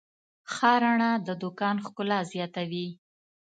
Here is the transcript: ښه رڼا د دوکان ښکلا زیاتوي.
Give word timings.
ښه 0.53 0.71
رڼا 0.83 1.11
د 1.27 1.29
دوکان 1.43 1.75
ښکلا 1.85 2.19
زیاتوي. 2.31 2.87